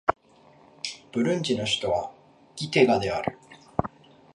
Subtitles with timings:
[1.11, 2.11] ブルンジの首都は
[2.55, 3.37] ギテガである